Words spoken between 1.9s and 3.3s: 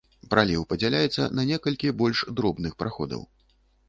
больш дробных праходаў.